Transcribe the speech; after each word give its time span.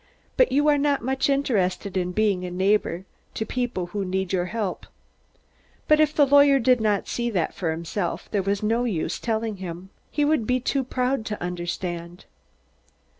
But 0.35 0.51
you 0.51 0.67
are 0.67 0.79
not 0.79 1.03
much 1.03 1.29
interested 1.29 1.95
in 1.95 2.11
being 2.11 2.43
a 2.43 2.49
neighbor 2.49 3.05
to 3.35 3.45
people 3.45 3.85
who 3.93 4.03
need 4.03 4.33
your 4.33 4.45
help." 4.45 4.87
But 5.87 5.99
if 5.99 6.11
the 6.11 6.25
lawyer 6.25 6.57
did 6.57 6.81
not 6.81 7.07
see 7.07 7.29
that 7.29 7.53
for 7.53 7.69
himself, 7.69 8.27
there 8.31 8.41
was 8.41 8.63
no 8.63 8.83
use 8.83 9.19
telling 9.19 9.57
him. 9.57 9.91
He 10.09 10.25
would 10.25 10.47
be 10.47 10.59
too 10.59 10.83
proud 10.83 11.23
to 11.27 11.39
understand. 11.39 12.25